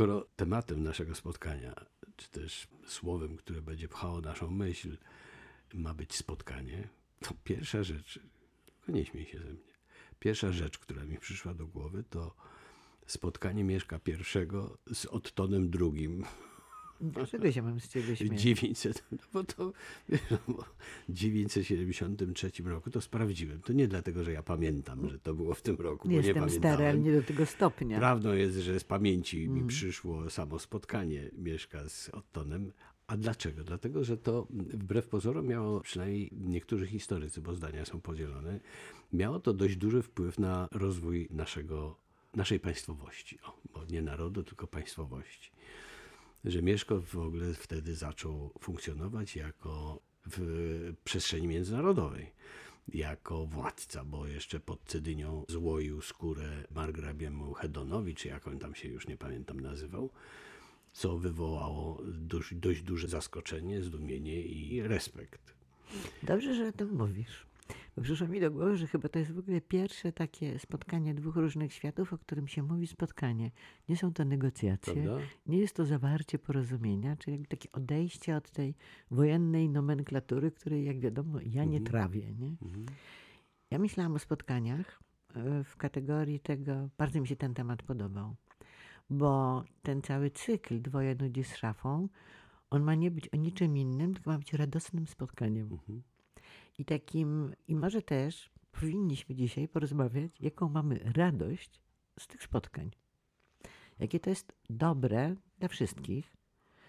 skoro 0.00 0.26
tematem 0.36 0.82
naszego 0.82 1.14
spotkania, 1.14 1.74
czy 2.16 2.30
też 2.30 2.68
słowem, 2.86 3.36
które 3.36 3.62
będzie 3.62 3.88
pchało 3.88 4.20
naszą 4.20 4.50
myśl, 4.50 4.96
ma 5.74 5.94
być 5.94 6.14
spotkanie, 6.14 6.88
to 7.20 7.30
pierwsza 7.44 7.82
rzecz, 7.82 8.20
nie 8.88 9.04
śmiej 9.04 9.26
się 9.26 9.38
ze 9.38 9.44
mnie, 9.44 9.72
pierwsza 10.18 10.52
rzecz, 10.52 10.78
która 10.78 11.04
mi 11.04 11.18
przyszła 11.18 11.54
do 11.54 11.66
głowy, 11.66 12.04
to 12.10 12.34
spotkanie 13.06 13.64
Mieszka 13.64 13.98
pierwszego 13.98 14.78
z 14.92 15.06
Ottonem 15.06 15.70
drugim. 15.70 16.24
Dlaczego 17.00 17.52
się 17.52 17.62
mam 17.62 17.80
z 17.80 17.88
ciebie 17.88 18.16
śmiać? 18.16 18.40
900, 18.42 19.04
no 19.12 19.18
bo 19.32 19.44
to 19.44 19.72
no 20.30 20.38
bo 20.48 20.64
w 21.08 21.12
973 21.12 22.50
roku 22.64 22.90
to 22.90 23.00
sprawdziłem. 23.00 23.60
To 23.62 23.72
nie 23.72 23.88
dlatego, 23.88 24.24
że 24.24 24.32
ja 24.32 24.42
pamiętam, 24.42 25.08
że 25.08 25.18
to 25.18 25.34
było 25.34 25.54
w 25.54 25.62
tym 25.62 25.76
roku, 25.76 26.08
Nie 26.08 26.16
bo 26.16 26.22
nie 26.22 26.26
jestem 26.28 26.44
pamiętałem. 26.44 26.74
stary, 26.76 26.88
ale 26.90 26.98
nie 26.98 27.12
do 27.12 27.22
tego 27.22 27.46
stopnia. 27.46 27.98
Prawdą 27.98 28.32
jest, 28.32 28.56
że 28.56 28.80
z 28.80 28.84
pamięci 28.84 29.44
Mm. 29.44 29.54
mi 29.56 29.68
przyszło 29.68 30.30
samo 30.30 30.58
spotkanie 30.58 31.30
Mieszka 31.38 31.88
z 31.88 32.08
Ottonem. 32.08 32.72
A 33.06 33.16
dlaczego? 33.16 33.64
Dlatego, 33.64 34.04
że 34.04 34.16
to 34.16 34.46
wbrew 34.50 35.08
pozorom 35.08 35.46
miało, 35.46 35.80
przynajmniej 35.80 36.30
niektórzy 36.32 36.86
historycy, 36.86 37.40
bo 37.40 37.54
zdania 37.54 37.84
są 37.84 38.00
podzielone, 38.00 38.60
miało 39.12 39.40
to 39.40 39.52
dość 39.54 39.76
duży 39.76 40.02
wpływ 40.02 40.38
na 40.38 40.68
rozwój 40.72 41.28
naszego, 41.30 41.96
naszej 42.36 42.60
państwowości. 42.60 43.38
O, 43.42 43.56
bo 43.74 43.84
nie 43.84 44.02
narodu, 44.02 44.42
tylko 44.42 44.66
państwowości. 44.66 45.50
Że 46.44 46.62
Mieszko 46.62 47.00
w 47.00 47.16
ogóle 47.16 47.54
wtedy 47.54 47.94
zaczął 47.94 48.50
funkcjonować 48.60 49.36
jako 49.36 50.00
w 50.26 50.92
przestrzeni 51.04 51.48
międzynarodowej 51.48 52.32
jako 52.94 53.46
władca, 53.46 54.04
bo 54.04 54.26
jeszcze 54.26 54.60
pod 54.60 54.84
Cedynią 54.84 55.44
złoił 55.48 56.00
skórę 56.02 56.64
margrabiemu 56.74 57.54
Hedonowi, 57.54 58.14
czy 58.14 58.28
jak 58.28 58.48
on 58.48 58.58
tam 58.58 58.74
się 58.74 58.88
już 58.88 59.08
nie 59.08 59.16
pamiętam 59.16 59.60
nazywał, 59.60 60.10
co 60.92 61.18
wywołało 61.18 62.02
dość, 62.04 62.54
dość 62.54 62.82
duże 62.82 63.08
zaskoczenie, 63.08 63.82
zdumienie 63.82 64.42
i 64.42 64.82
respekt. 64.82 65.54
Dobrze, 66.22 66.54
że 66.54 66.68
o 66.68 66.72
tym 66.72 66.96
mówisz. 66.96 67.49
Bo 67.96 68.02
przyszło 68.02 68.28
mi 68.28 68.40
do 68.40 68.50
głowy, 68.50 68.76
że 68.76 68.86
chyba 68.86 69.08
to 69.08 69.18
jest 69.18 69.32
w 69.32 69.38
ogóle 69.38 69.60
pierwsze 69.60 70.12
takie 70.12 70.58
spotkanie 70.58 71.14
dwóch 71.14 71.36
różnych 71.36 71.72
światów, 71.72 72.12
o 72.12 72.18
którym 72.18 72.48
się 72.48 72.62
mówi 72.62 72.86
spotkanie. 72.86 73.50
Nie 73.88 73.96
są 73.96 74.12
to 74.12 74.24
negocjacje, 74.24 74.94
Prawda? 74.94 75.18
nie 75.46 75.58
jest 75.58 75.74
to 75.74 75.84
zawarcie 75.84 76.38
porozumienia, 76.38 77.16
czyli 77.16 77.32
jakby 77.32 77.48
takie 77.48 77.72
odejście 77.72 78.36
od 78.36 78.50
tej 78.50 78.74
wojennej 79.10 79.68
nomenklatury, 79.68 80.50
której, 80.50 80.84
jak 80.84 81.00
wiadomo, 81.00 81.38
ja 81.46 81.64
nie 81.64 81.80
trawię. 81.80 82.34
Nie? 82.34 82.56
Ja 83.70 83.78
myślałam 83.78 84.14
o 84.14 84.18
spotkaniach 84.18 85.02
e, 85.34 85.64
w 85.64 85.76
kategorii 85.76 86.40
tego, 86.40 86.88
bardzo 86.98 87.20
mi 87.20 87.28
się 87.28 87.36
ten 87.36 87.54
temat 87.54 87.82
podobał, 87.82 88.36
bo 89.10 89.64
ten 89.82 90.02
cały 90.02 90.30
cykl 90.30 90.82
Dwoje 90.82 91.14
nudzi 91.14 91.44
z 91.44 91.56
szafą, 91.56 92.08
on 92.70 92.82
ma 92.82 92.94
nie 92.94 93.10
być 93.10 93.28
o 93.28 93.36
niczym 93.36 93.76
innym, 93.76 94.14
tylko 94.14 94.30
ma 94.30 94.38
być 94.38 94.52
radosnym 94.52 95.06
spotkaniem. 95.06 95.78
I 96.80 96.84
takim, 96.84 97.54
i 97.68 97.76
może 97.76 98.02
też 98.02 98.50
powinniśmy 98.72 99.34
dzisiaj 99.34 99.68
porozmawiać, 99.68 100.40
jaką 100.40 100.68
mamy 100.68 101.00
radość 101.16 101.80
z 102.18 102.26
tych 102.26 102.42
spotkań. 102.42 102.90
Jakie 103.98 104.20
to 104.20 104.30
jest 104.30 104.52
dobre 104.70 105.34
dla 105.58 105.68
wszystkich, 105.68 106.36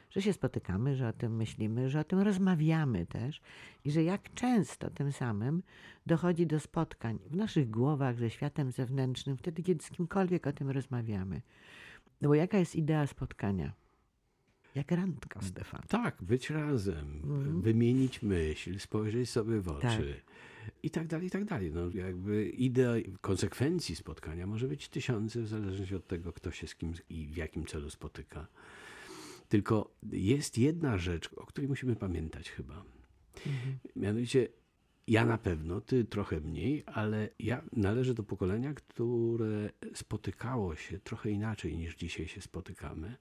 że 0.09 0.21
się 0.21 0.33
spotykamy, 0.33 0.95
że 0.95 1.07
o 1.07 1.13
tym 1.13 1.35
myślimy, 1.35 1.89
że 1.89 1.99
o 1.99 2.03
tym 2.03 2.19
rozmawiamy 2.19 3.05
też 3.05 3.41
i 3.83 3.91
że 3.91 4.03
jak 4.03 4.33
często 4.33 4.89
tym 4.89 5.11
samym 5.11 5.63
dochodzi 6.05 6.47
do 6.47 6.59
spotkań 6.59 7.19
w 7.29 7.35
naszych 7.35 7.69
głowach 7.69 8.17
ze 8.17 8.29
światem 8.29 8.71
zewnętrznym, 8.71 9.37
wtedy 9.37 9.63
kiedy 9.63 9.83
z 9.83 9.89
kimkolwiek 9.89 10.47
o 10.47 10.53
tym 10.53 10.69
rozmawiamy. 10.69 11.41
No 12.21 12.29
bo 12.29 12.35
jaka 12.35 12.57
jest 12.57 12.75
idea 12.75 13.07
spotkania? 13.07 13.73
Jak 14.75 14.91
randka, 14.91 15.41
Stefan. 15.41 15.81
Tak, 15.87 16.23
być 16.23 16.49
razem, 16.49 17.21
wymienić 17.61 18.21
myśl, 18.21 18.79
spojrzeć 18.79 19.29
sobie 19.29 19.61
w 19.61 19.67
oczy 19.67 20.21
i 20.83 20.89
tak 20.89 21.07
dalej, 21.07 21.27
i 21.27 21.29
tak 21.29 21.45
dalej. 21.45 21.71
No, 21.71 21.89
jakby 21.93 22.49
idea 22.49 22.93
konsekwencji 23.21 23.95
spotkania 23.95 24.47
może 24.47 24.67
być 24.67 24.89
tysiące, 24.89 25.41
w 25.41 25.47
zależności 25.47 25.95
od 25.95 26.07
tego, 26.07 26.33
kto 26.33 26.51
się 26.51 26.67
z 26.67 26.75
kim 26.75 26.93
i 27.09 27.27
w 27.27 27.37
jakim 27.37 27.65
celu 27.65 27.89
spotyka. 27.89 28.47
Tylko 29.49 29.91
jest 30.11 30.57
jedna 30.57 30.97
rzecz, 30.97 31.29
o 31.35 31.45
której 31.45 31.67
musimy 31.69 31.95
pamiętać 31.95 32.51
chyba. 32.51 32.83
Mianowicie 33.95 34.47
ja 35.07 35.25
na 35.25 35.37
pewno, 35.37 35.81
ty 35.81 36.05
trochę 36.05 36.39
mniej, 36.39 36.83
ale 36.85 37.29
ja 37.39 37.61
należę 37.73 38.13
do 38.13 38.23
pokolenia, 38.23 38.73
które 38.73 39.69
spotykało 39.93 40.75
się 40.75 40.99
trochę 40.99 41.31
inaczej 41.31 41.77
niż 41.77 41.95
dzisiaj 41.95 42.27
się 42.27 42.41
spotykamy. 42.41 43.15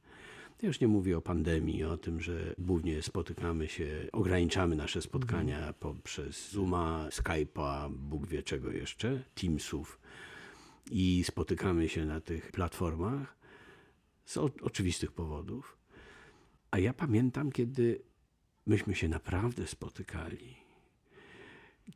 Ja 0.62 0.68
już 0.68 0.80
nie 0.80 0.88
mówię 0.88 1.18
o 1.18 1.20
pandemii, 1.20 1.84
o 1.84 1.96
tym, 1.96 2.20
że 2.20 2.54
głównie 2.58 3.02
spotykamy 3.02 3.68
się, 3.68 4.06
ograniczamy 4.12 4.76
nasze 4.76 5.02
spotkania 5.02 5.72
poprzez 5.72 6.50
Zooma, 6.50 7.08
Skype'a, 7.10 7.92
Bóg 7.92 8.26
wie 8.26 8.42
czego 8.42 8.70
jeszcze, 8.70 9.22
Teamsów 9.34 10.00
i 10.90 11.24
spotykamy 11.24 11.88
się 11.88 12.04
na 12.04 12.20
tych 12.20 12.52
platformach 12.52 13.36
z 14.24 14.36
o- 14.36 14.50
oczywistych 14.62 15.12
powodów. 15.12 15.76
A 16.70 16.78
ja 16.78 16.92
pamiętam, 16.92 17.52
kiedy 17.52 18.02
myśmy 18.66 18.94
się 18.94 19.08
naprawdę 19.08 19.66
spotykali 19.66 20.56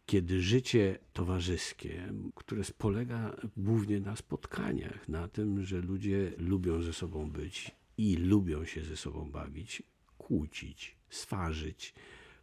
kiedy 0.06 0.42
życie 0.42 0.98
towarzyskie, 1.12 2.12
które 2.34 2.62
polega 2.78 3.36
głównie 3.56 4.00
na 4.00 4.16
spotkaniach, 4.16 5.08
na 5.08 5.28
tym, 5.28 5.64
że 5.64 5.80
ludzie 5.80 6.32
lubią 6.38 6.82
ze 6.82 6.92
sobą 6.92 7.30
być 7.30 7.74
i 7.98 8.16
lubią 8.16 8.64
się 8.64 8.82
ze 8.82 8.96
sobą 8.96 9.30
bawić, 9.30 9.82
kłócić, 10.18 10.96
swarzyć, 11.10 11.94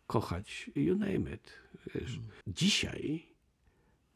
kochać, 0.07 0.72
you 0.75 0.97
name 0.97 1.34
it. 1.34 1.53
Wiesz. 1.95 2.19
Dzisiaj, 2.47 3.23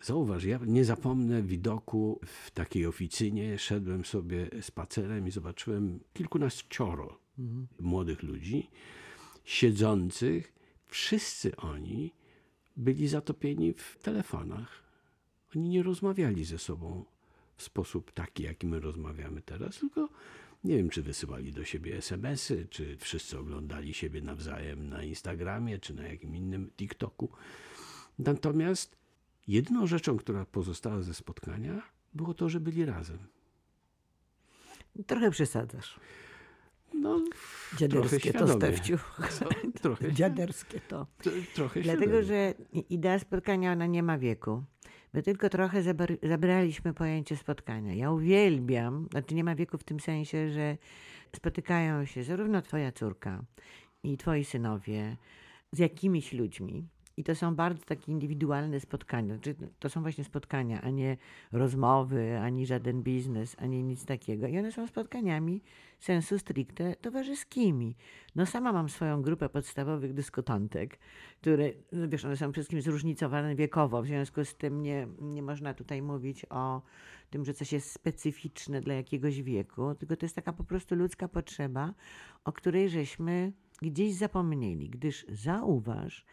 zauważ, 0.01 0.43
ja 0.43 0.59
nie 0.65 0.85
zapomnę 0.85 1.43
widoku 1.43 2.19
w 2.25 2.51
takiej 2.51 2.85
oficynie, 2.85 3.59
szedłem 3.59 4.05
sobie 4.05 4.49
spacerem 4.61 5.27
i 5.27 5.31
zobaczyłem 5.31 5.99
kilkunaścioro 6.13 7.19
młodych 7.79 8.23
ludzi 8.23 8.69
siedzących, 9.45 10.53
wszyscy 10.87 11.55
oni 11.55 12.13
byli 12.77 13.07
zatopieni 13.07 13.73
w 13.73 13.97
telefonach. 14.01 14.83
Oni 15.55 15.69
nie 15.69 15.83
rozmawiali 15.83 16.45
ze 16.45 16.57
sobą 16.57 17.05
w 17.57 17.63
sposób 17.63 18.11
taki, 18.11 18.43
jaki 18.43 18.67
my 18.67 18.79
rozmawiamy 18.79 19.41
teraz, 19.41 19.79
tylko 19.79 20.09
nie 20.65 20.77
wiem, 20.77 20.89
czy 20.89 21.01
wysyłali 21.01 21.53
do 21.53 21.63
siebie 21.63 21.97
SMS-y, 21.97 22.67
czy 22.69 22.97
wszyscy 22.97 23.39
oglądali 23.39 23.93
siebie 23.93 24.21
nawzajem 24.21 24.89
na 24.89 25.03
Instagramie, 25.03 25.79
czy 25.79 25.93
na 25.93 26.07
jakim 26.07 26.35
innym 26.35 26.71
TikToku. 26.77 27.29
Natomiast 28.19 28.97
jedyną 29.47 29.87
rzeczą, 29.87 30.17
która 30.17 30.45
pozostała 30.45 31.01
ze 31.01 31.13
spotkania, 31.13 31.81
było 32.13 32.33
to, 32.33 32.49
że 32.49 32.59
byli 32.59 32.85
razem. 32.85 33.17
Trochę 35.07 35.31
przesadzasz. 35.31 35.99
No, 36.93 37.21
Dziaderskie 37.77 38.33
to. 38.33 38.47
Stefciu. 38.47 38.97
trochę, 39.81 40.13
Dziaderskie 40.13 40.79
to. 40.79 41.07
trochę 41.55 41.81
Dlatego, 41.81 42.23
że 42.23 42.53
idea 42.89 43.19
spotkania, 43.19 43.71
ona 43.71 43.85
nie 43.85 44.03
ma 44.03 44.17
wieku. 44.17 44.63
My 45.15 45.23
tylko 45.23 45.49
trochę 45.49 45.83
zabr- 45.83 46.29
zabraliśmy 46.29 46.93
pojęcie 46.93 47.37
spotkania. 47.37 47.93
Ja 47.93 48.11
uwielbiam, 48.11 49.07
znaczy 49.11 49.35
nie 49.35 49.43
ma 49.43 49.55
wieku 49.55 49.77
w 49.77 49.83
tym 49.83 49.99
sensie, 49.99 50.49
że 50.49 50.77
spotykają 51.35 52.05
się 52.05 52.23
zarówno 52.23 52.61
twoja 52.61 52.91
córka 52.91 53.43
i 54.03 54.17
twoi 54.17 54.45
synowie 54.45 55.17
z 55.71 55.79
jakimiś 55.79 56.33
ludźmi. 56.33 56.87
I 57.17 57.23
to 57.23 57.35
są 57.35 57.55
bardzo 57.55 57.85
takie 57.85 58.11
indywidualne 58.11 58.79
spotkania. 58.79 59.33
Znaczy, 59.33 59.55
to 59.79 59.89
są 59.89 60.01
właśnie 60.01 60.23
spotkania, 60.23 60.81
a 60.81 60.89
nie 60.89 61.17
rozmowy, 61.51 62.39
ani 62.39 62.65
żaden 62.65 63.03
biznes, 63.03 63.55
ani 63.59 63.83
nic 63.83 64.05
takiego. 64.05 64.47
I 64.47 64.59
one 64.59 64.71
są 64.71 64.87
spotkaniami 64.87 65.61
sensu 65.99 66.39
stricte 66.39 66.95
towarzyskimi. 66.95 67.95
No 68.35 68.45
sama 68.45 68.73
mam 68.73 68.89
swoją 68.89 69.21
grupę 69.21 69.49
podstawowych 69.49 70.13
dyskutantek, 70.13 70.99
które, 71.41 71.71
no 71.91 72.09
wiesz, 72.09 72.25
one 72.25 72.37
są 72.37 72.51
wszystkim 72.51 72.81
zróżnicowane 72.81 73.55
wiekowo, 73.55 74.01
w 74.01 74.07
związku 74.07 74.45
z 74.45 74.55
tym 74.55 74.81
nie, 74.81 75.07
nie 75.21 75.41
można 75.41 75.73
tutaj 75.73 76.01
mówić 76.01 76.45
o 76.49 76.81
tym, 77.29 77.45
że 77.45 77.53
coś 77.53 77.73
jest 77.73 77.91
specyficzne 77.91 78.81
dla 78.81 78.93
jakiegoś 78.93 79.41
wieku, 79.41 79.95
tylko 79.95 80.15
to 80.15 80.25
jest 80.25 80.35
taka 80.35 80.53
po 80.53 80.63
prostu 80.63 80.95
ludzka 80.95 81.27
potrzeba, 81.27 81.93
o 82.43 82.51
której 82.51 82.89
żeśmy 82.89 83.51
gdzieś 83.81 84.13
zapomnieli, 84.13 84.89
gdyż 84.89 85.25
zauważ, 85.29 86.25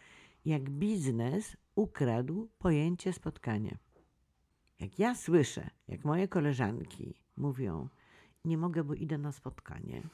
jak 0.44 0.70
biznes 0.70 1.56
ukradł 1.74 2.48
pojęcie 2.58 3.12
spotkania. 3.12 3.78
Jak 4.80 4.98
ja 4.98 5.14
słyszę, 5.14 5.70
jak 5.88 6.04
moje 6.04 6.28
koleżanki 6.28 7.14
mówią, 7.36 7.88
nie 8.44 8.58
mogę, 8.58 8.84
bo 8.84 8.94
idę 8.94 9.18
na 9.18 9.32
spotkanie. 9.32 10.02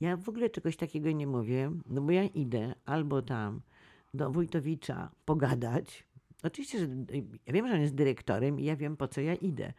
Ja 0.00 0.16
w 0.16 0.28
ogóle 0.28 0.50
czegoś 0.50 0.76
takiego 0.76 1.10
nie 1.10 1.26
mówię, 1.26 1.72
no 1.86 2.00
bo 2.00 2.10
ja 2.10 2.24
idę 2.24 2.74
albo 2.84 3.22
tam 3.22 3.60
do 4.14 4.30
Wójtowicza 4.30 5.10
pogadać. 5.24 6.04
Oczywiście, 6.42 6.78
że 6.78 6.86
ja 7.46 7.52
wiem, 7.52 7.68
że 7.68 7.74
on 7.74 7.80
jest 7.80 7.94
dyrektorem 7.94 8.60
i 8.60 8.64
ja 8.64 8.76
wiem, 8.76 8.96
po 8.96 9.08
co 9.08 9.20
ja 9.20 9.34
idę. 9.34 9.72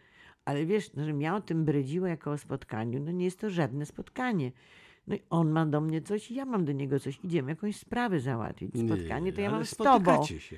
Ale 0.46 0.66
wiesz, 0.66 0.94
no, 0.94 1.06
że 1.06 1.14
mnie 1.14 1.34
o 1.34 1.42
tym 1.42 1.66
bredziło 1.66 2.08
jako 2.08 2.32
o 2.32 2.38
spotkaniu, 2.38 3.00
no 3.00 3.12
nie 3.12 3.26
jest 3.26 3.40
to 3.40 3.50
żadne 3.50 3.86
spotkanie. 3.86 4.52
No 5.10 5.16
i 5.16 5.20
on 5.30 5.52
ma 5.52 5.66
do 5.66 5.82
mnie 5.82 6.02
coś, 6.02 6.32
i 6.32 6.36
ja 6.36 6.46
mam 6.46 6.66
do 6.66 6.72
niego 6.72 7.00
coś. 7.00 7.20
Idziemy 7.24 7.52
jakąś 7.52 7.76
sprawę 7.76 8.20
załatwić. 8.20 8.72
Spotkanie 8.86 9.34
to 9.34 9.42
ja 9.42 9.52
mam 9.52 9.66
z 9.66 9.70
spotykacie 9.70 10.06
tobą. 10.06 10.26
się. 10.40 10.56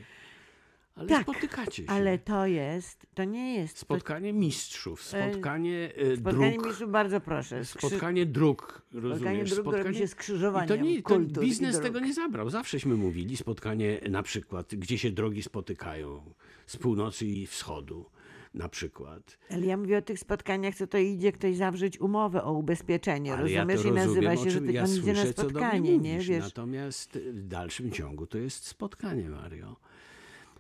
Ale 0.95 1.07
Tak, 1.07 1.21
spotykacie 1.23 1.83
się. 1.83 1.89
Ale 1.89 2.17
to 2.19 2.45
jest, 2.45 3.07
to 3.13 3.23
nie 3.23 3.55
jest 3.55 3.77
Spotkanie 3.77 4.33
mistrzów, 4.33 5.03
spotkanie 5.03 5.91
e, 5.95 6.17
spotkanie 6.17 6.51
dróg, 6.51 6.65
mistrzów, 6.67 6.91
bardzo 6.91 7.21
proszę. 7.21 7.65
Skrzy... 7.65 7.87
spotkanie 7.87 8.25
dróg, 8.25 8.81
Spotkanie 8.89 9.09
rozumiesz? 9.09 9.53
dróg 9.53 9.73
robi 9.73 9.97
się 9.97 10.03
I 10.03 10.07
skrzyżowaniem 10.07 10.67
to 10.67 10.75
nie, 10.75 11.01
kultur 11.01 11.43
i 11.43 11.47
biznes 11.47 11.79
tego 11.79 11.99
nie 11.99 12.13
zabrał. 12.13 12.49
Zawsześmy 12.49 12.95
mówili, 12.95 13.37
spotkanie 13.37 13.99
na 14.09 14.23
przykład, 14.23 14.75
gdzie 14.75 14.97
się 14.97 15.11
drogi 15.11 15.43
spotykają, 15.43 16.33
z 16.65 16.77
północy 16.77 17.25
i 17.25 17.47
wschodu 17.47 18.05
na 18.53 18.69
przykład. 18.69 19.37
Ale 19.49 19.65
ja 19.65 19.77
mówię 19.77 19.97
o 19.97 20.01
tych 20.01 20.19
spotkaniach, 20.19 20.75
co 20.75 20.87
to 20.87 20.97
idzie 20.97 21.31
ktoś 21.31 21.55
zawrzeć 21.55 22.01
umowę 22.01 22.43
o 22.43 22.53
ubezpieczenie, 22.53 23.33
Ale 23.33 23.51
ja 23.51 23.65
to 23.65 23.71
rozumiesz? 23.71 23.91
I 23.91 24.07
nazywa 24.07 24.37
się, 24.37 24.51
że 24.51 24.59
ja 24.59 24.83
on 24.83 24.89
idzie 24.89 25.13
na 25.13 25.21
słyszę, 25.21 25.33
spotkanie, 25.33 25.97
nie? 25.97 26.13
mówisz. 26.13 26.27
Wiesz, 26.27 26.43
Natomiast 26.43 27.17
w 27.17 27.47
dalszym 27.47 27.91
ciągu 27.91 28.27
to 28.27 28.37
jest 28.37 28.67
spotkanie, 28.67 29.29
Mario. 29.29 29.75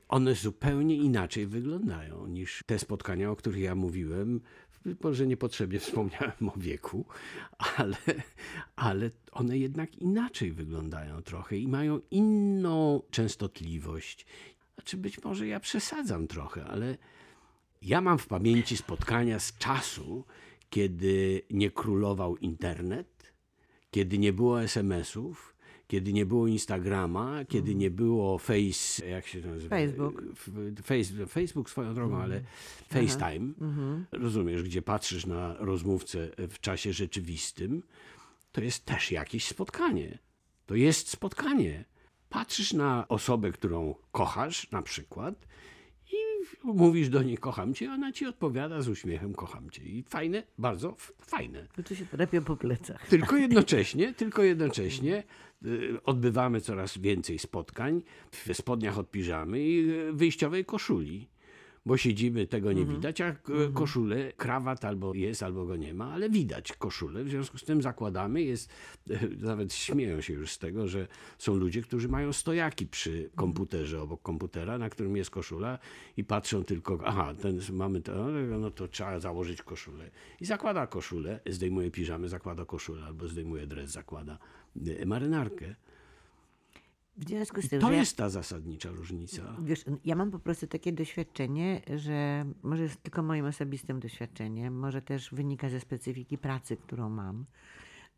One 0.09 0.35
zupełnie 0.35 0.95
inaczej 0.95 1.47
wyglądają 1.47 2.27
niż 2.27 2.63
te 2.65 2.79
spotkania, 2.79 3.31
o 3.31 3.35
których 3.35 3.59
ja 3.59 3.75
mówiłem. 3.75 4.41
Może 5.03 5.27
niepotrzebnie 5.27 5.79
wspomniałem 5.85 6.49
o 6.49 6.53
wieku, 6.57 7.05
ale, 7.77 7.97
ale 8.75 9.11
one 9.31 9.57
jednak 9.57 9.95
inaczej 9.95 10.51
wyglądają 10.51 11.21
trochę 11.21 11.57
i 11.57 11.67
mają 11.67 11.99
inną 12.11 13.01
częstotliwość. 13.11 14.25
Znaczy, 14.75 14.97
być 14.97 15.23
może 15.23 15.47
ja 15.47 15.59
przesadzam 15.59 16.27
trochę, 16.27 16.65
ale 16.65 16.97
ja 17.81 18.01
mam 18.01 18.17
w 18.17 18.27
pamięci 18.27 18.77
spotkania 18.77 19.39
z 19.39 19.57
czasu, 19.57 20.25
kiedy 20.69 21.41
nie 21.49 21.71
królował 21.71 22.37
internet, 22.37 23.33
kiedy 23.91 24.17
nie 24.17 24.33
było 24.33 24.61
SMS-ów, 24.61 25.55
kiedy 25.87 26.13
nie 26.13 26.25
było 26.25 26.47
Instagrama, 26.47 27.45
kiedy 27.45 27.75
nie 27.75 27.91
było 27.91 28.37
Face, 28.37 29.07
jak 29.09 29.27
się 29.27 29.41
to 29.41 29.47
nazywa? 29.47 29.75
Facebook. 29.75 30.23
Face, 30.83 31.27
Facebook 31.27 31.69
swoją 31.69 31.93
drogą, 31.93 32.17
ale 32.17 32.41
FaceTime. 32.89 33.53
Rozumiesz, 34.11 34.63
gdzie 34.63 34.81
patrzysz 34.81 35.25
na 35.25 35.55
rozmówcę 35.59 36.29
w 36.49 36.59
czasie 36.59 36.93
rzeczywistym, 36.93 37.83
to 38.51 38.61
jest 38.61 38.85
też 38.85 39.11
jakieś 39.11 39.47
spotkanie. 39.47 40.19
To 40.65 40.75
jest 40.75 41.09
spotkanie. 41.09 41.85
Patrzysz 42.29 42.73
na 42.73 43.07
osobę, 43.07 43.51
którą 43.51 43.95
kochasz, 44.11 44.71
na 44.71 44.81
przykład, 44.81 45.47
i 46.11 46.17
mówisz 46.63 47.09
do 47.09 47.23
niej 47.23 47.37
kocham 47.37 47.73
cię, 47.73 47.91
ona 47.91 48.11
ci 48.11 48.25
odpowiada 48.25 48.81
z 48.81 48.89
uśmiechem 48.89 49.33
kocham 49.33 49.69
cię. 49.69 49.83
I 49.83 50.03
fajne, 50.03 50.43
bardzo 50.57 50.95
fajne. 51.21 51.67
to 51.75 51.83
tu 51.83 51.95
się 51.95 52.05
trapią 52.05 52.43
po 52.43 52.55
plecach. 52.55 53.07
Tylko 53.07 53.37
jednocześnie, 53.45 54.13
tylko 54.13 54.43
jednocześnie 54.43 55.23
y, 55.65 56.03
odbywamy 56.03 56.61
coraz 56.61 56.97
więcej 56.97 57.39
spotkań 57.39 58.01
w 58.31 58.53
spodniach 58.53 58.97
od 58.97 59.11
piżamy 59.11 59.61
i 59.61 59.89
y, 59.89 60.13
wyjściowej 60.13 60.65
koszuli. 60.65 61.27
Bo 61.85 61.97
siedzimy, 61.97 62.47
tego 62.47 62.73
nie 62.73 62.85
widać, 62.95 63.21
a 63.21 63.31
k- 63.31 63.53
koszulę, 63.73 64.33
krawat 64.37 64.85
albo 64.85 65.13
jest, 65.13 65.43
albo 65.43 65.65
go 65.65 65.75
nie 65.75 65.93
ma, 65.93 66.13
ale 66.13 66.29
widać 66.29 66.73
koszulę. 66.73 67.23
W 67.23 67.29
związku 67.29 67.57
z 67.57 67.63
tym 67.63 67.81
zakładamy, 67.81 68.41
jest, 68.41 68.69
nawet 69.39 69.73
śmieją 69.73 70.21
się 70.21 70.33
już 70.33 70.51
z 70.51 70.57
tego, 70.57 70.87
że 70.87 71.07
są 71.37 71.55
ludzie, 71.55 71.81
którzy 71.81 72.07
mają 72.09 72.33
stojaki 72.33 72.87
przy 72.87 73.29
komputerze, 73.35 74.01
obok 74.01 74.21
komputera, 74.21 74.77
na 74.77 74.89
którym 74.89 75.17
jest 75.17 75.29
koszula 75.29 75.79
i 76.17 76.23
patrzą 76.23 76.63
tylko, 76.63 76.99
aha, 77.05 77.33
ten, 77.41 77.59
mamy 77.73 78.01
to, 78.01 78.25
no 78.59 78.71
to 78.71 78.87
trzeba 78.87 79.19
założyć 79.19 79.61
koszulę. 79.61 80.11
I 80.41 80.45
zakłada 80.45 80.87
koszulę, 80.87 81.39
zdejmuje 81.49 81.91
piżamy, 81.91 82.29
zakłada 82.29 82.65
koszulę, 82.65 83.03
albo 83.03 83.27
zdejmuje 83.27 83.67
dres, 83.67 83.91
zakłada 83.91 84.37
y, 84.87 85.05
marynarkę. 85.05 85.75
W 87.17 87.27
związku 87.29 87.61
z 87.61 87.69
tym, 87.69 87.81
To 87.81 87.87
że 87.87 87.93
ja- 87.93 87.99
jest 87.99 88.17
ta 88.17 88.29
zasadnicza 88.29 88.89
różnica. 88.89 89.55
Wiesz, 89.63 89.85
ja 90.05 90.15
mam 90.15 90.31
po 90.31 90.39
prostu 90.39 90.67
takie 90.67 90.91
doświadczenie, 90.93 91.81
że 91.95 92.45
może 92.63 92.83
jest 92.83 93.03
tylko 93.03 93.23
moim 93.23 93.45
osobistym 93.45 93.99
doświadczeniem, 93.99 94.79
może 94.79 95.01
też 95.01 95.31
wynika 95.33 95.69
ze 95.69 95.79
specyfiki 95.79 96.37
pracy, 96.37 96.77
którą 96.77 97.09
mam, 97.09 97.45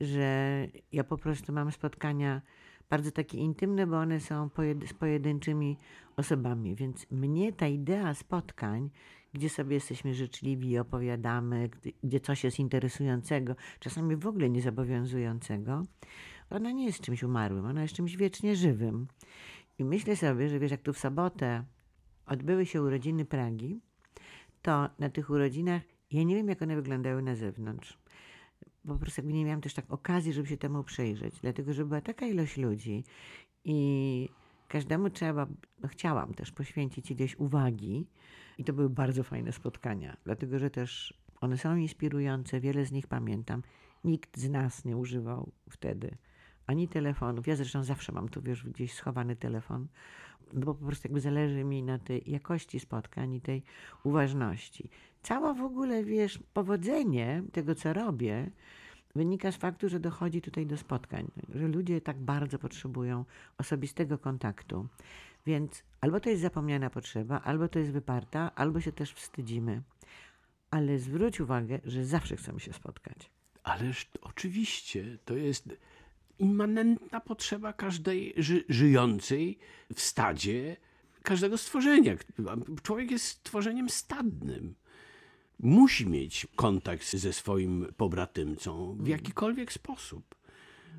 że 0.02 0.68
ja 0.92 1.04
po 1.04 1.18
prostu 1.18 1.54
mam 1.54 1.72
spotkania 1.72 2.42
bardzo 2.90 3.12
takie 3.12 3.38
intymne, 3.38 3.88
bo 3.88 3.98
one 3.98 4.20
są 4.20 4.50
pojedy- 4.50 4.88
z 4.88 4.94
pojedynczymi 4.94 5.78
osobami, 6.16 6.76
więc 6.76 7.12
mnie 7.12 7.54
ta 7.54 7.68
idea 7.68 8.14
spotkań, 8.14 8.90
gdzie 9.34 9.50
sobie 9.50 9.74
jesteśmy 9.76 10.14
życzliwi 10.14 10.70
i 10.70 10.78
opowiadamy, 10.78 11.70
gdzie 12.04 12.20
coś 12.20 12.44
jest 12.44 12.60
interesującego, 12.60 13.56
czasami 13.80 14.16
w 14.16 14.28
ogóle 14.28 14.50
niezobowiązującego, 14.50 15.84
ona 16.54 16.72
nie 16.72 16.86
jest 16.86 17.02
czymś 17.02 17.24
umarłym, 17.24 17.66
ona 17.66 17.82
jest 17.82 17.94
czymś 17.94 18.18
wiecznie 18.18 18.56
żywym. 18.56 19.08
I 19.80 19.86
myślę 19.86 20.16
sobie, 20.16 20.50
że 20.50 20.60
wiesz, 20.60 20.72
jak 20.72 20.82
tu 20.82 20.94
w 20.94 21.00
sobotę 21.00 21.64
odbyły 22.26 22.66
się 22.66 22.82
urodziny 22.82 23.26
Pragi, 23.26 23.82
to 24.62 24.90
na 25.00 25.10
tych 25.10 25.30
urodzinach, 25.30 25.82
ja 26.12 26.24
nie 26.24 26.36
wiem, 26.36 26.50
jak 26.50 26.62
one 26.62 26.76
wyglądały 26.76 27.22
na 27.22 27.36
zewnątrz. 27.36 27.98
Po 28.88 28.96
prostu 28.96 29.22
jakby 29.22 29.34
nie 29.34 29.46
miałam 29.46 29.62
też 29.62 29.74
tak 29.74 29.86
okazji, 29.94 30.34
żeby 30.34 30.48
się 30.48 30.58
temu 30.58 30.84
przyjrzeć, 30.84 31.40
dlatego 31.42 31.74
że 31.74 31.86
była 31.86 32.02
taka 32.02 32.26
ilość 32.26 32.58
ludzi 32.58 33.04
i 33.64 34.30
każdemu 34.68 35.10
trzeba, 35.10 35.48
no 35.82 35.88
chciałam 35.88 36.34
też 36.34 36.52
poświęcić 36.52 37.12
ileś 37.12 37.36
uwagi 37.36 38.08
i 38.58 38.64
to 38.64 38.74
były 38.74 38.90
bardzo 38.90 39.24
fajne 39.24 39.52
spotkania, 39.52 40.18
dlatego 40.24 40.60
że 40.60 40.70
też 40.70 41.14
one 41.42 41.58
są 41.58 41.76
inspirujące, 41.76 42.60
wiele 42.60 42.86
z 42.86 42.92
nich 42.92 43.08
pamiętam. 43.08 43.64
Nikt 44.04 44.38
z 44.38 44.50
nas 44.50 44.86
nie 44.86 44.98
używał 44.98 45.52
wtedy 45.70 46.18
ani 46.68 46.88
telefonów. 46.88 47.48
Ja 47.48 47.56
zresztą 47.56 47.84
zawsze 47.84 48.12
mam 48.12 48.30
tu, 48.30 48.42
wiesz, 48.42 48.64
gdzieś 48.64 48.94
schowany 48.94 49.36
telefon, 49.36 49.88
bo 50.54 50.76
po 50.76 50.86
prostu 50.86 51.08
jakby 51.08 51.22
zależy 51.22 51.64
mi 51.64 51.84
na 51.84 52.00
tej 52.00 52.32
jakości 52.32 52.80
spotkań 52.80 53.34
i 53.34 53.42
tej 53.42 53.64
uważności. 54.04 54.90
Cała 55.22 55.54
w 55.54 55.62
ogóle, 55.62 56.04
wiesz, 56.04 56.40
powodzenie 56.54 57.44
tego, 57.52 57.76
co 57.76 57.94
robię, 57.94 58.52
wynika 59.16 59.52
z 59.52 59.56
faktu, 59.56 59.90
że 59.90 60.00
dochodzi 60.00 60.42
tutaj 60.42 60.66
do 60.66 60.78
spotkań, 60.78 61.32
że 61.56 61.68
ludzie 61.68 62.02
tak 62.02 62.20
bardzo 62.20 62.60
potrzebują 62.60 63.26
osobistego 63.58 64.18
kontaktu. 64.18 64.88
Więc 65.46 65.84
albo 66.02 66.20
to 66.20 66.30
jest 66.30 66.42
zapomniana 66.42 66.90
potrzeba, 66.90 67.42
albo 67.42 67.68
to 67.68 67.80
jest 67.80 67.92
wyparta, 67.92 68.56
albo 68.56 68.82
się 68.82 68.92
też 68.92 69.14
wstydzimy. 69.14 69.82
Ale 70.72 71.00
zwróć 71.00 71.40
uwagę, 71.40 71.80
że 71.84 72.06
zawsze 72.06 72.36
chcemy 72.36 72.60
się 72.60 72.74
spotkać. 72.74 73.32
Ależ 73.64 74.12
oczywiście 74.22 75.18
to 75.26 75.36
jest 75.36 75.70
immanentna 76.44 77.20
potrzeba 77.20 77.74
każdej 77.74 78.34
ży 78.38 78.64
żyjącej 78.70 79.58
w 79.96 80.02
stadzie, 80.02 80.78
każdego 81.24 81.58
stworzenia. 81.58 82.16
Człowiek 82.84 83.12
jest 83.12 83.26
stworzeniem 83.26 83.90
stadnym. 83.90 84.76
Musi 85.60 86.08
mieć 86.08 86.48
kontakt 86.56 87.16
ze 87.16 87.34
swoim 87.34 87.88
pobratymcą 87.98 88.98
w 89.00 89.08
jakikolwiek 89.08 89.74
sposób. 89.74 90.36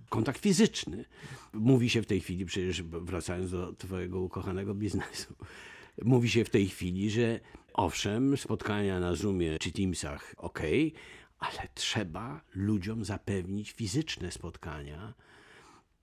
Kontakt 0.08 0.40
fizyczny. 0.40 1.04
Mówi 1.52 1.90
się 1.90 2.02
w 2.02 2.06
tej 2.06 2.20
chwili, 2.20 2.44
przecież 2.46 2.82
wracając 2.82 3.50
do 3.50 3.72
Twojego 3.72 4.20
ukochanego 4.20 4.74
biznesu, 4.74 5.34
mówi 6.14 6.28
się 6.28 6.44
w 6.44 6.50
tej 6.50 6.68
chwili, 6.68 7.10
że 7.10 7.40
owszem, 7.74 8.36
spotkania 8.36 9.00
na 9.00 9.14
Zoomie 9.14 9.58
czy 9.58 9.72
Teamsach 9.72 10.34
ok, 10.36 10.60
ale 11.38 11.68
trzeba 11.74 12.40
ludziom 12.54 13.04
zapewnić 13.04 13.72
fizyczne 13.72 14.32
spotkania, 14.32 15.14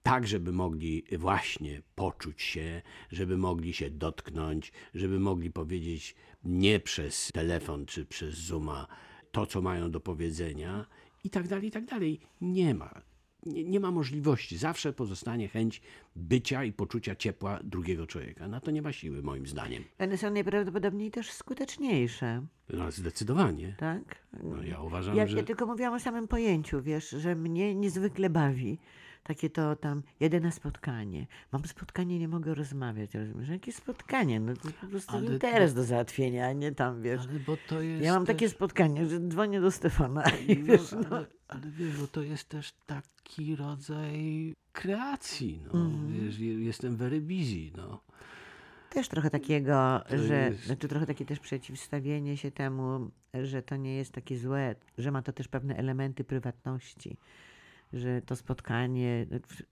tak, 0.04 0.28
żeby 0.28 0.52
mogli 0.52 1.04
właśnie 1.18 1.82
poczuć 1.96 2.42
się, 2.42 2.82
żeby 3.12 3.38
mogli 3.38 3.74
się 3.74 3.90
dotknąć, 3.90 4.72
żeby 4.94 5.20
mogli 5.20 5.52
powiedzieć 5.52 6.16
nie 6.44 6.80
przez 6.80 7.30
telefon 7.34 7.86
czy 7.86 8.06
przez 8.06 8.36
Zooma 8.38 8.88
to, 9.32 9.46
co 9.46 9.62
mają 9.62 9.92
do 9.92 10.00
powiedzenia 10.00 10.86
i 11.24 11.30
tak 11.30 11.48
dalej, 11.48 11.68
i 11.68 11.72
tak 11.72 11.86
dalej. 11.86 12.20
Nie 12.42 12.74
ma. 12.76 13.02
Nie, 13.46 13.64
nie 13.64 13.80
ma 13.80 13.92
możliwości. 13.92 14.58
Zawsze 14.58 14.94
pozostanie 14.94 15.48
chęć 15.48 15.82
bycia 16.16 16.64
i 16.64 16.72
poczucia 16.74 17.16
ciepła 17.16 17.60
drugiego 17.64 18.08
człowieka. 18.08 18.48
Na 18.48 18.60
to 18.60 18.72
nie 18.72 18.82
ma 18.82 18.92
siły, 18.94 19.22
moim 19.22 19.48
zdaniem. 19.48 19.84
One 20.00 20.18
są 20.18 20.32
najprawdopodobniej 20.32 21.12
też 21.12 21.32
skuteczniejsze, 21.32 22.46
No, 22.70 22.92
zdecydowanie. 22.92 23.76
tak? 23.78 24.16
No, 24.44 24.64
ja 24.64 24.82
uważam, 24.82 25.16
Ja, 25.16 25.28
że... 25.28 25.38
ja 25.38 25.44
tylko 25.44 25.66
mówiłam 25.66 25.94
o 25.94 26.00
samym 26.00 26.28
pojęciu, 26.28 26.82
wiesz, 26.82 27.10
że 27.10 27.36
mnie 27.36 27.76
niezwykle 27.76 28.30
bawi. 28.30 28.78
Takie 29.24 29.50
to 29.50 29.76
tam, 29.76 30.04
jedyne 30.20 30.52
spotkanie. 30.52 31.28
Mam 31.52 31.66
spotkanie, 31.66 32.20
nie 32.20 32.28
mogę 32.28 32.54
rozmawiać. 32.56 33.14
Rozumiesz? 33.14 33.50
Jakie 33.50 33.72
spotkanie? 33.72 34.40
No 34.40 34.54
to 34.56 34.68
jest 34.68 34.80
po 34.80 34.88
prostu 34.88 35.12
Ale 35.16 35.28
to- 35.28 35.34
interes 35.34 35.74
do 35.74 35.84
załatwienia, 35.84 36.48
a 36.48 36.54
nie 36.54 36.72
tam, 36.72 37.02
wiesz. 37.02 37.22
Ale 37.30 37.40
bo 37.40 37.58
to 37.68 37.82
jest 37.82 38.04
Ja 38.06 38.14
mam 38.14 38.26
takie 38.26 38.46
też... 38.46 38.56
spotkanie, 38.56 39.06
że 39.06 39.20
dzwonię 39.20 39.62
do 39.62 39.72
Stefana 39.72 40.24
i 40.48 40.58
No, 40.58 40.66
wiesz, 40.66 40.92
no. 40.92 41.18
ale, 41.18 41.26
ale 41.48 41.62
wiesz, 41.72 41.98
bo 41.98 42.08
to 42.08 42.22
jest 42.22 42.50
też 42.50 42.72
taki 42.86 43.56
rodzaj 43.56 44.54
kreacji. 44.72 45.60
No. 45.74 45.80
Mhm. 45.86 46.14
Wiesz, 46.26 46.40
je- 46.40 46.64
jestem 46.64 46.96
very 46.96 47.22
busy. 47.22 47.72
No. 47.78 48.02
Też 48.90 49.08
trochę 49.08 49.30
takiego, 49.30 50.02
To 50.10 50.18
że, 50.18 50.50
jest- 50.50 50.66
znaczy 50.66 50.88
trochę 50.88 51.06
takie 51.06 51.26
też 51.26 51.40
przeciwstawienie 51.40 52.38
się 52.38 52.52
temu, 52.52 53.12
że 53.44 53.62
to 53.62 53.76
nie 53.76 53.96
jest 53.96 54.12
takie 54.14 54.38
złe, 54.38 54.76
że 54.98 55.12
ma 55.12 55.22
to 55.22 55.34
też 55.34 55.48
pewne 55.48 55.76
elementy 55.78 56.24
prywatności, 56.24 57.18
że 57.94 58.22
to 58.22 58.36
spotkanie, 58.36 59.26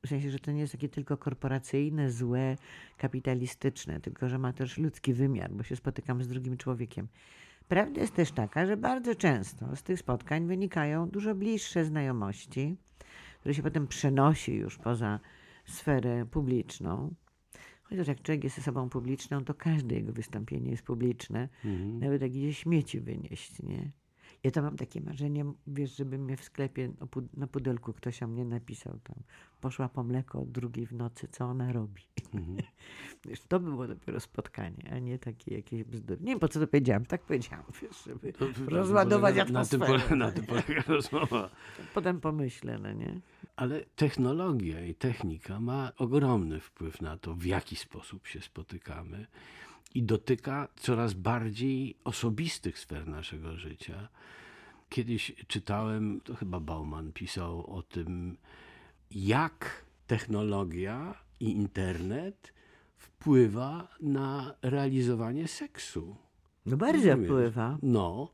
w 0.06 0.10
sensie, 0.10 0.30
że 0.32 0.40
to 0.40 0.52
nie 0.52 0.60
jest 0.60 0.72
takie 0.72 0.90
tylko 0.90 1.18
korporacyjne, 1.18 2.12
złe, 2.12 2.58
kapitalistyczne, 2.98 4.00
tylko 4.00 4.30
że 4.30 4.38
ma 4.38 4.54
też 4.54 4.78
ludzki 4.78 5.14
wymiar, 5.14 5.52
bo 5.52 5.64
się 5.64 5.76
spotykam 5.76 6.24
z 6.24 6.28
drugim 6.28 6.58
człowiekiem. 6.58 7.08
Prawda 7.68 8.02
jest 8.02 8.16
też 8.16 8.32
taka, 8.32 8.66
że 8.66 8.78
bardzo 8.78 9.16
często 9.16 9.76
z 9.76 9.84
tych 9.84 10.00
spotkań 10.00 10.48
wynikają 10.48 11.10
dużo 11.10 11.36
bliższe 11.36 11.86
znajomości, 11.86 12.78
które 13.40 13.56
się 13.56 13.64
potem 13.64 13.88
przenosi 13.88 14.56
już 14.56 14.78
poza 14.78 15.20
sferę 15.66 16.26
publiczną. 16.26 17.14
Chociaż 17.84 18.08
jak 18.08 18.22
człowiek 18.22 18.44
jest 18.44 18.60
osobą 18.60 18.90
publiczną, 18.90 19.46
to 19.46 19.54
każde 19.54 19.96
jego 19.96 20.14
wystąpienie 20.14 20.72
jest 20.72 20.84
publiczne. 20.84 21.50
Mhm. 21.66 22.00
Nawet 22.00 22.22
jak 22.22 22.36
idzie 22.36 22.54
śmieci 22.54 23.00
wynieść, 23.00 23.64
nie? 23.64 23.92
Ja 24.44 24.52
to 24.52 24.62
mam 24.62 24.78
takie 24.78 25.02
marzenie, 25.02 25.46
wiesz, 25.68 25.96
żeby 25.98 26.18
mnie 26.18 26.38
w 26.38 26.44
sklepie 26.44 26.92
na 27.34 27.48
pudelku 27.48 27.94
ktoś 27.94 28.24
o 28.24 28.28
mnie 28.28 28.46
napisał 28.46 29.00
tam. 29.04 29.16
Poszła 29.62 29.90
po 29.90 30.04
mleko 30.04 30.40
o 30.42 30.46
drugiej 30.46 30.86
w 30.86 30.94
nocy, 30.94 31.28
co 31.32 31.46
ona 31.46 31.72
robi? 31.72 32.02
Mhm. 32.34 32.58
Wiesz, 33.26 33.42
to 33.48 33.60
by 33.60 33.70
było 33.70 33.88
dopiero 33.88 34.20
spotkanie, 34.20 34.90
a 34.94 35.00
nie 35.00 35.20
takie 35.20 35.56
jakieś 35.56 35.84
bzdury. 35.84 36.20
Nie 36.22 36.28
wiem, 36.28 36.40
po 36.40 36.48
co 36.48 36.60
to 36.60 36.68
powiedziałam, 36.68 37.06
tak 37.06 37.22
powiedziałam, 37.22 37.66
wiesz, 37.82 38.04
żeby 38.04 38.34
To- 38.34 38.46
rozładować 38.68 39.36
na 39.36 39.46
tym, 39.46 39.56
atmosferę. 39.56 39.86
polega, 39.86 40.16
na 40.16 40.32
tym 40.32 40.46
polega 40.46 40.82
rozmowa. 40.96 41.50
Potem 41.94 42.22
pomyślę, 42.22 42.80
no 42.80 42.94
nie? 42.94 43.20
Ale 43.56 43.86
technologia 43.96 44.86
i 44.86 44.96
technika 44.96 45.60
ma 45.60 45.92
ogromny 45.98 46.60
wpływ 46.60 47.02
na 47.02 47.18
to, 47.18 47.36
w 47.36 47.46
jaki 47.46 47.76
sposób 47.76 48.28
się 48.28 48.42
spotykamy 48.42 49.28
i 49.96 50.04
dotyka 50.04 50.68
coraz 50.80 51.14
bardziej 51.14 51.96
osobistych 52.04 52.80
sfer 52.80 53.08
naszego 53.08 53.56
życia. 53.58 54.08
Kiedyś 54.90 55.32
czytałem, 55.48 56.22
to 56.24 56.36
chyba 56.36 56.60
Bauman 56.60 57.12
pisał 57.14 57.76
o 57.78 57.82
tym, 57.82 58.38
jak 59.12 59.86
technologia 60.08 61.16
i 61.40 61.52
internet 61.52 62.54
wpływa 62.98 63.88
na 64.02 64.56
realizowanie 64.62 65.48
seksu. 65.48 66.16
No 66.66 66.78
bardzo 66.78 67.18
wpływa. 67.18 67.78
No. 67.82 68.32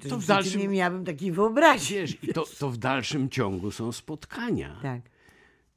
To 0.00 0.08
To 0.08 0.18
w 0.18 0.26
dalszym, 0.26 0.60
nie 0.60 0.68
miałabym 0.68 1.04
takiej 1.04 1.32
wyobraźni. 1.32 1.96
wiesz, 1.96 2.16
to, 2.34 2.44
to 2.58 2.70
w 2.70 2.76
dalszym 2.76 3.30
ciągu 3.30 3.70
są 3.70 3.92
spotkania. 3.92 4.78
Tak. 4.82 5.00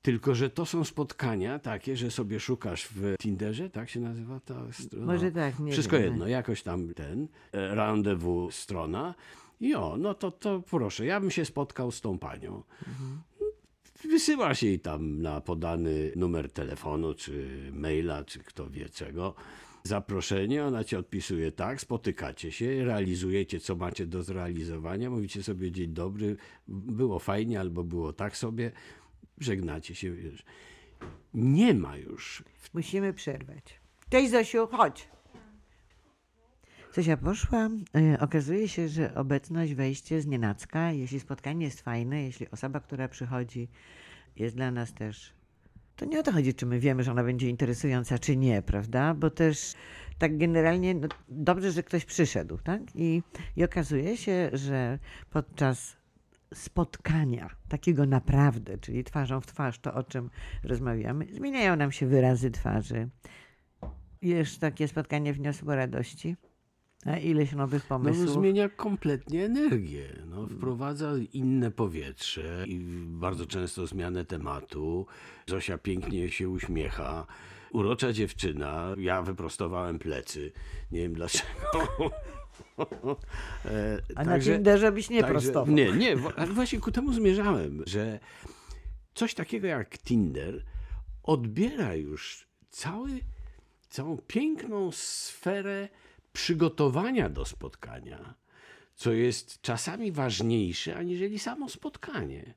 Tylko, 0.08 0.36
że 0.36 0.50
to 0.50 0.66
są 0.66 0.84
spotkania 0.84 1.60
takie, 1.60 1.98
że 1.98 2.12
sobie 2.12 2.40
szukasz 2.40 2.86
w 2.86 3.16
Tinderze, 3.20 3.70
tak 3.70 3.90
się 3.90 4.00
nazywa 4.00 4.40
ta 4.40 4.72
strona? 4.72 5.06
Może 5.06 5.32
tak, 5.32 5.60
nie 5.60 5.72
Wszystko 5.72 5.98
wiem. 5.98 6.06
jedno, 6.06 6.28
jakoś 6.28 6.64
tam 6.64 6.94
ten, 6.94 7.28
e, 7.52 7.76
rendezvous 7.76 8.56
strona. 8.56 9.16
I 9.60 9.76
o, 9.76 9.98
no 9.98 10.14
to, 10.14 10.32
to 10.32 10.62
proszę, 10.70 11.06
ja 11.06 11.20
bym 11.20 11.32
się 11.32 11.46
spotkał 11.46 11.92
z 11.92 12.02
tą 12.02 12.20
panią. 12.20 12.64
Mhm. 12.88 13.22
Wysyłasz 14.12 14.64
jej 14.64 14.80
tam 14.80 15.22
na 15.22 15.42
podany 15.42 16.12
numer 16.16 16.52
telefonu, 16.52 17.14
czy 17.14 17.60
maila, 17.74 18.24
czy 18.24 18.40
kto 18.40 18.70
wie 18.70 18.90
czego, 18.90 19.34
zaproszenie, 19.84 20.66
ona 20.66 20.84
ci 20.84 20.96
odpisuje 20.96 21.52
tak, 21.52 21.82
spotykacie 21.82 22.52
się, 22.52 22.86
realizujecie, 22.86 23.60
co 23.60 23.76
macie 23.76 24.06
do 24.08 24.24
zrealizowania, 24.24 25.10
mówicie 25.10 25.44
sobie 25.44 25.72
dzień 25.72 25.94
dobry, 25.94 26.38
było 26.68 27.20
fajnie, 27.20 27.60
albo 27.60 27.84
było 27.84 28.14
tak 28.14 28.38
sobie, 28.38 28.72
żegnacie 29.38 29.96
się, 29.96 30.12
wiesz. 30.12 30.44
Nie 31.34 31.74
ma 31.74 31.98
już 31.98 32.44
Musimy 32.74 33.14
przerwać. 33.14 33.80
Cześć 34.10 34.32
Zosiu, 34.32 34.68
chodź. 34.68 35.10
Zosia 36.94 37.18
poszła. 37.18 37.70
E, 37.96 38.20
okazuje 38.20 38.68
się, 38.68 38.88
że 38.88 39.16
obecność, 39.16 39.74
wejście 39.74 40.22
z 40.22 40.28
nienacka, 40.28 40.92
jeśli 40.92 41.20
spotkanie 41.20 41.66
jest 41.66 41.82
fajne, 41.82 42.24
jeśli 42.24 42.52
osoba, 42.52 42.80
która 42.80 43.08
przychodzi 43.08 43.68
jest 44.36 44.56
dla 44.56 44.72
nas 44.72 44.94
też... 44.94 45.34
To 45.96 46.06
nie 46.06 46.20
o 46.20 46.24
to 46.24 46.32
chodzi, 46.32 46.54
czy 46.54 46.66
my 46.66 46.80
wiemy, 46.80 47.04
że 47.04 47.12
ona 47.12 47.24
będzie 47.24 47.50
interesująca, 47.50 48.20
czy 48.20 48.38
nie, 48.38 48.62
prawda? 48.62 49.14
Bo 49.14 49.30
też 49.30 49.74
tak 50.18 50.38
generalnie 50.38 50.94
no, 50.96 51.08
dobrze, 51.30 51.72
że 51.72 51.84
ktoś 51.84 52.06
przyszedł, 52.06 52.58
tak? 52.58 52.82
I, 52.96 53.22
I 53.56 53.64
okazuje 53.64 54.18
się, 54.18 54.50
że 54.54 55.00
podczas 55.30 55.97
spotkania, 56.54 57.50
takiego 57.70 58.06
naprawdę, 58.06 58.78
czyli 58.78 59.04
twarzą 59.04 59.42
w 59.42 59.46
twarz, 59.48 59.80
to 59.80 59.94
o 59.94 60.04
czym 60.04 60.30
rozmawiamy, 60.64 61.28
zmieniają 61.32 61.76
nam 61.76 61.92
się 61.92 62.08
wyrazy 62.08 62.52
twarzy. 62.52 63.10
Już 64.22 64.58
takie 64.58 64.88
spotkanie 64.88 65.34
wniosło 65.34 65.76
radości, 65.76 66.36
a 67.06 67.18
ileś 67.18 67.52
nowych 67.54 67.84
No, 67.84 67.88
pomysłów. 67.90 68.30
zmienia 68.30 68.70
kompletnie 68.70 69.46
energię. 69.46 70.08
No, 70.26 70.48
wprowadza 70.48 71.12
inne 71.34 71.72
powietrze 71.72 72.64
i 72.68 72.80
bardzo 73.08 73.46
często 73.46 73.88
zmianę 73.88 74.26
tematu. 74.26 75.06
Zosia 75.48 75.78
pięknie 75.78 76.30
się 76.30 76.50
uśmiecha. 76.50 77.26
Urocza 77.72 78.14
dziewczyna. 78.14 78.88
Ja 78.98 79.22
wyprostowałem 79.22 80.00
plecy. 80.00 80.52
Nie 80.92 81.00
wiem 81.00 81.14
dlaczego. 81.14 81.52
E, 83.66 84.02
a 84.16 84.24
na 84.24 84.40
Tinderze 84.40 84.92
byś 84.92 85.10
nie 85.10 85.24
prostował. 85.24 85.76
Nie, 85.76 85.92
nie. 85.92 86.16
właśnie 86.54 86.80
ku 86.80 86.92
temu 86.92 87.14
zmierzałem, 87.14 87.84
że 87.86 88.20
coś 89.14 89.34
takiego 89.34 89.68
jak 89.68 89.98
Tinder 89.98 90.64
odbiera 91.24 91.96
już 91.96 92.48
cały, 92.70 93.10
całą 93.90 94.18
piękną 94.18 94.92
sferę 94.92 95.90
przygotowania 96.34 97.30
do 97.30 97.46
spotkania, 97.46 98.34
co 98.96 99.12
jest 99.12 99.62
czasami 99.62 100.12
ważniejsze 100.12 100.96
aniżeli 100.96 101.40
samo 101.40 101.70
spotkanie. 101.70 102.54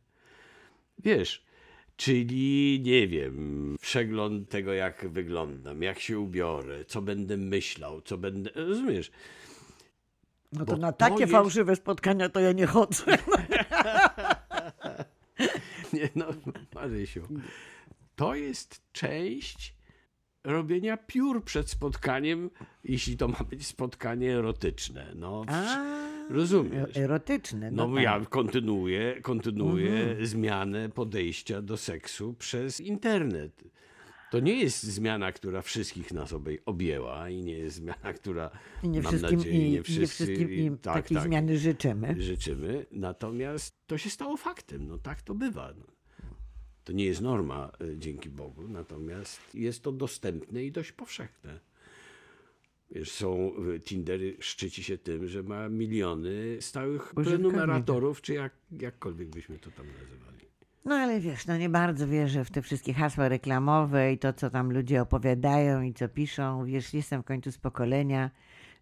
Wiesz, 0.99 1.45
czyli 1.97 2.81
nie 2.85 3.09
wiem, 3.09 3.77
przegląd 3.81 4.49
tego, 4.49 4.73
jak 4.73 5.09
wyglądam, 5.09 5.83
jak 5.83 6.01
się 6.01 6.19
ubiorę, 6.19 6.85
co 6.85 7.03
będę 7.03 7.37
myślał, 7.37 8.01
co 8.01 8.19
będę. 8.19 8.51
Rozumiesz? 8.55 9.11
No 10.53 10.65
to 10.65 10.77
na 10.77 10.93
to 10.93 10.99
takie 10.99 11.21
jest- 11.21 11.33
fałszywe 11.33 11.77
spotkania 11.77 12.29
to 12.29 12.41
ja 12.41 12.53
nie 12.53 12.67
chodzę. 12.67 13.05
Nie, 15.93 16.09
no, 16.15 16.27
Marysiu. 16.75 17.23
To 18.17 18.35
jest 18.35 18.83
część 18.93 19.75
robienia 20.45 20.97
piór 20.97 21.45
przed 21.45 21.71
spotkaniem, 21.71 22.51
jeśli 22.85 23.17
to 23.17 23.29
ma 23.29 23.39
być 23.51 23.67
spotkanie 23.67 24.37
erotyczne. 24.37 25.07
No, 25.15 25.45
A, 25.49 25.77
rozumiesz? 26.31 26.97
erotyczne. 26.97 27.71
No, 27.71 27.89
No, 27.89 27.95
tak. 27.95 28.05
ja 28.05 28.21
kontynuuję, 28.31 29.21
kontynuuję 29.23 30.17
zmianę 30.27 30.89
podejścia 30.89 31.63
do 31.63 31.77
seksu 31.77 32.35
przez 32.39 32.81
internet. 32.81 33.65
To 34.31 34.41
nie 34.41 34.55
jest 34.55 34.83
zmiana, 34.83 35.33
która 35.33 35.63
wszystkich 35.63 36.13
nas 36.13 36.33
obej- 36.33 36.59
objęła 36.67 37.29
i 37.31 37.43
nie 37.43 37.59
jest 37.59 37.77
zmiana, 37.77 38.13
która 38.13 38.51
I 38.83 38.89
nie 38.89 39.03
mam 39.03 39.13
wszystkim, 39.13 39.39
nadzieję, 39.39 39.57
i, 39.57 39.63
nie 39.63 39.71
nie 39.71 39.83
wszyscy 39.83 40.07
wszystkim 40.25 40.53
im 40.53 40.79
tak, 40.79 40.95
takiej 40.95 41.17
tak, 41.17 41.27
zmiany 41.27 41.59
życzymy. 41.59 42.23
życzymy. 42.23 42.87
Natomiast 42.93 43.87
to 43.87 43.99
się 43.99 44.11
stało 44.11 44.37
faktem. 44.37 44.89
No 44.89 44.99
tak 44.99 45.23
to 45.23 45.35
bywa. 45.35 45.73
No. 45.79 45.85
To 46.85 46.93
nie 46.93 47.05
jest 47.05 47.21
norma, 47.21 47.73
y, 47.83 47.99
dzięki 47.99 48.29
Bogu, 48.29 48.69
natomiast 48.69 49.55
jest 49.55 49.83
to 49.83 49.93
dostępne 49.93 50.65
i 50.65 50.73
dość 50.73 50.93
powszechne. 50.93 51.61
Wiesz, 52.91 53.11
są 53.11 53.53
Tindery 53.85 54.37
szczyci 54.41 54.83
się 54.85 54.99
tym, 54.99 55.29
że 55.29 55.43
ma 55.43 55.69
miliony 55.69 56.57
stałych 56.61 57.15
prenumeratorów, 57.15 58.23
czy 58.23 58.35
jak, 58.35 58.53
jakkolwiek 58.81 59.29
byśmy 59.29 59.59
to 59.59 59.71
tam 59.71 59.87
nazywali. 59.87 60.50
No 60.85 60.95
ale 60.95 61.21
wiesz, 61.21 61.47
no 61.47 61.57
nie 61.57 61.69
bardzo 61.69 62.07
wierzę 62.07 62.45
w 62.45 62.51
te 62.51 62.63
wszystkie 62.63 62.95
hasła 62.95 63.29
reklamowe 63.29 64.13
i 64.13 64.19
to, 64.19 64.33
co 64.33 64.51
tam 64.51 64.73
ludzie 64.73 65.03
opowiadają 65.03 65.83
i 65.83 65.95
co 65.95 66.09
piszą. 66.09 66.65
Wiesz, 66.65 66.95
jestem 66.95 67.23
w 67.23 67.25
końcu 67.25 67.53
z 67.53 67.59
pokolenia, 67.59 68.31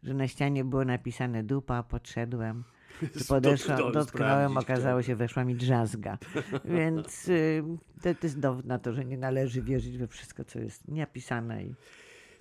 że 0.02 0.14
na 0.14 0.28
ścianie 0.28 0.64
było 0.64 0.84
napisane 0.84 1.42
dupa, 1.42 1.82
podszedłem. 1.82 2.64
Podeszłam, 3.28 3.92
Dotknąłem, 3.92 4.50
sprawdzić, 4.50 4.58
okazało 4.58 5.02
się, 5.02 5.16
weszła 5.16 5.44
mi 5.44 5.54
drzazga. 5.54 6.18
Więc 6.78 7.28
y, 7.28 7.62
to, 8.02 8.14
to 8.14 8.26
jest 8.26 8.38
dowód 8.38 8.66
na 8.66 8.78
to, 8.78 8.92
że 8.92 9.04
nie 9.04 9.18
należy 9.18 9.62
wierzyć 9.62 9.98
we 9.98 10.06
wszystko, 10.06 10.44
co 10.44 10.58
jest 10.58 10.88
napisane. 10.88 11.64
I... 11.64 11.74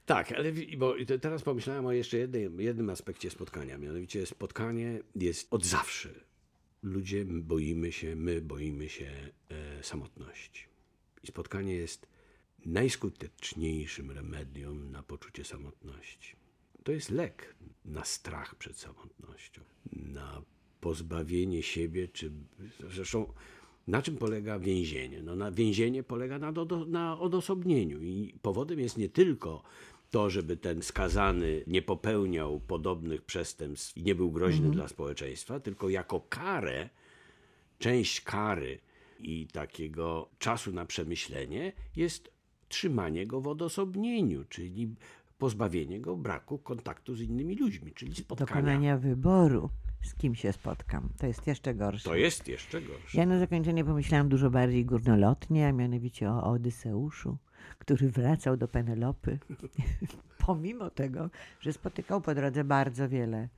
Tak, 0.06 0.32
ale 0.32 0.52
bo 0.78 0.94
te- 1.08 1.20
teraz 1.20 1.42
pomyślałem 1.42 1.86
o 1.86 1.92
jeszcze 1.92 2.18
jednym, 2.18 2.62
jednym 2.62 2.90
aspekcie 2.90 3.30
spotkania. 3.30 3.78
Mianowicie 3.78 4.26
spotkanie 4.26 5.00
jest 5.16 5.54
od 5.54 5.66
zawsze. 5.66 6.10
Ludzie 6.84 7.26
boimy 7.26 7.92
się, 7.92 8.16
my 8.16 8.42
boimy 8.42 8.90
się 8.90 9.12
e, 9.50 9.84
samotności. 9.84 10.64
I 11.24 11.28
spotkanie 11.28 11.74
jest 11.74 12.08
najskuteczniejszym 12.66 14.12
remedium 14.12 14.92
na 14.92 15.04
poczucie 15.04 15.44
samotności. 15.44 16.36
To 16.84 16.92
jest 16.92 17.10
lek 17.10 17.56
na 17.86 18.06
strach 18.06 18.56
przed 18.56 18.78
samotnością, 18.78 19.62
na 19.94 20.42
pozbawienie 20.82 21.64
siebie, 21.64 22.08
czy 22.08 22.32
zresztą 22.94 23.34
na 23.88 24.02
czym 24.02 24.18
polega 24.18 24.60
więzienie? 24.60 25.22
No 25.24 25.36
na 25.36 25.52
więzienie 25.52 26.04
polega 26.04 26.40
na, 26.40 26.52
dodo, 26.52 26.86
na 26.86 27.20
odosobnieniu 27.20 28.02
i 28.02 28.34
powodem 28.42 28.80
jest 28.80 28.98
nie 28.98 29.10
tylko 29.10 29.64
to, 30.12 30.30
żeby 30.30 30.58
ten 30.58 30.82
skazany 30.82 31.64
nie 31.68 31.82
popełniał 31.82 32.60
podobnych 32.60 33.22
przestępstw 33.22 33.98
i 33.98 34.04
nie 34.04 34.16
był 34.16 34.32
groźny 34.32 34.70
dla 34.70 34.88
społeczeństwa, 34.88 35.60
tylko 35.60 35.90
jako 35.90 36.20
karę, 36.30 36.90
część 37.80 38.22
kary 38.22 38.80
i 39.20 39.48
takiego 39.48 40.30
czasu 40.40 40.72
na 40.72 40.86
przemyślenie 40.86 41.74
jest 41.96 42.32
trzymanie 42.68 43.28
go 43.28 43.42
w 43.42 43.48
odosobnieniu, 43.48 44.46
czyli 44.50 44.96
pozbawienie 45.38 46.00
go 46.00 46.18
braku 46.18 46.58
kontaktu 46.58 47.16
z 47.16 47.22
innymi 47.22 47.56
ludźmi, 47.56 47.92
czyli 47.92 48.16
spotkania. 48.16 48.48
Dokonania 48.48 48.98
wyboru, 48.98 49.70
z 50.04 50.16
kim 50.16 50.36
się 50.36 50.54
spotkam. 50.54 51.10
To 51.18 51.28
jest 51.28 51.48
jeszcze 51.48 51.74
gorsze. 51.74 52.10
To 52.10 52.16
jest 52.16 52.48
jeszcze 52.48 52.82
gorsze. 52.82 53.18
Ja 53.18 53.26
na 53.26 53.40
zakończenie 53.40 53.86
pomyślałam 53.86 54.30
dużo 54.30 54.50
bardziej 54.50 54.86
górnolotnie, 54.86 55.68
a 55.68 55.72
mianowicie 55.72 56.30
o 56.30 56.44
Odyseuszu, 56.44 57.38
który 57.80 58.10
wracał 58.10 58.58
do 58.58 58.68
Penelopy, 58.68 59.40
pomimo 60.46 60.90
tego, 60.90 61.30
że 61.60 61.74
spotykał 61.74 62.22
po 62.22 62.36
drodze 62.36 62.64
bardzo 62.64 63.10
wiele 63.10 63.50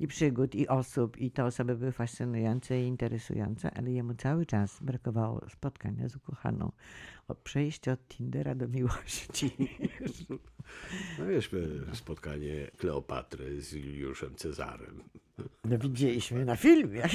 i 0.00 0.06
przygód, 0.06 0.54
i 0.54 0.68
osób, 0.68 1.16
i 1.16 1.30
te 1.30 1.44
osoby 1.44 1.76
były 1.76 1.92
fascynujące 1.92 2.82
i 2.82 2.86
interesujące, 2.86 3.70
ale 3.70 3.90
jemu 3.90 4.14
cały 4.14 4.46
czas 4.46 4.82
brakowało 4.82 5.48
spotkania 5.48 6.08
z 6.08 6.16
ukochaną, 6.16 6.72
od 7.28 7.38
przejścia 7.38 7.92
od 7.92 8.08
Tindera 8.08 8.54
do 8.54 8.68
miłości. 8.68 9.50
No 11.18 11.26
wiesz, 11.26 11.50
spotkanie 11.92 12.70
Kleopatry 12.78 13.62
z 13.62 13.72
Juliuszem 13.72 14.34
Cezarem. 14.36 15.02
No 15.64 15.78
widzieliśmy 15.78 16.44
na 16.44 16.56
filmie. 16.56 17.02